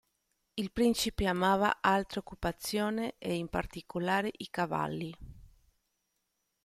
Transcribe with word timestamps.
Il 0.57 0.71
principe 0.71 1.27
amava 1.27 1.77
altre 1.79 2.21
occupazioni 2.21 3.13
e 3.19 3.35
in 3.35 3.49
particolare 3.49 4.31
i 4.35 4.49
cavalli. 4.49 5.15